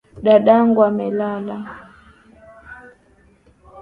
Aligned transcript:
Dadangu 0.25 0.79
amelala. 0.89 1.57